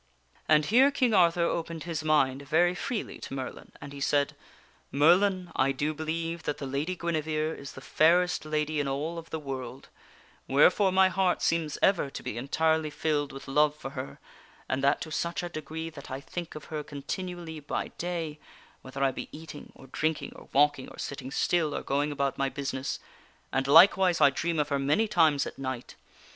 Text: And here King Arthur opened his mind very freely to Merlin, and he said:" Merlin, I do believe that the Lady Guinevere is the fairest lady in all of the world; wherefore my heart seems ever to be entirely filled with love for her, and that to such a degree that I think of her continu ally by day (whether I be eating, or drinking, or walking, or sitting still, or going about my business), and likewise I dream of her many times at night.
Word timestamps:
And 0.49 0.65
here 0.65 0.89
King 0.89 1.13
Arthur 1.13 1.43
opened 1.43 1.83
his 1.83 2.03
mind 2.03 2.41
very 2.47 2.73
freely 2.73 3.19
to 3.19 3.35
Merlin, 3.35 3.71
and 3.79 3.93
he 3.93 3.99
said:" 4.01 4.35
Merlin, 4.91 5.51
I 5.55 5.71
do 5.71 5.93
believe 5.93 6.41
that 6.41 6.57
the 6.57 6.65
Lady 6.65 6.95
Guinevere 6.95 7.55
is 7.55 7.73
the 7.73 7.81
fairest 7.81 8.43
lady 8.43 8.79
in 8.79 8.87
all 8.87 9.19
of 9.19 9.29
the 9.29 9.37
world; 9.37 9.89
wherefore 10.47 10.91
my 10.91 11.09
heart 11.09 11.43
seems 11.43 11.77
ever 11.83 12.09
to 12.09 12.23
be 12.23 12.35
entirely 12.35 12.89
filled 12.89 13.31
with 13.31 13.47
love 13.47 13.75
for 13.75 13.91
her, 13.91 14.17
and 14.67 14.83
that 14.83 15.01
to 15.01 15.11
such 15.11 15.43
a 15.43 15.49
degree 15.49 15.91
that 15.91 16.09
I 16.09 16.19
think 16.19 16.55
of 16.55 16.65
her 16.73 16.83
continu 16.83 17.37
ally 17.37 17.59
by 17.59 17.89
day 17.99 18.39
(whether 18.81 19.03
I 19.03 19.11
be 19.11 19.29
eating, 19.31 19.71
or 19.75 19.85
drinking, 19.85 20.31
or 20.35 20.49
walking, 20.51 20.89
or 20.89 20.97
sitting 20.97 21.29
still, 21.29 21.75
or 21.75 21.83
going 21.83 22.11
about 22.11 22.39
my 22.39 22.49
business), 22.49 22.97
and 23.53 23.67
likewise 23.67 24.19
I 24.19 24.31
dream 24.31 24.57
of 24.57 24.69
her 24.69 24.79
many 24.79 25.07
times 25.07 25.45
at 25.45 25.59
night. 25.59 25.93